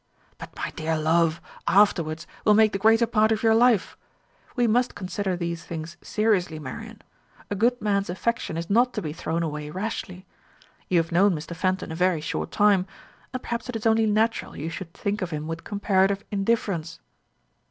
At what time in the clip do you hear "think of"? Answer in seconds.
14.91-15.29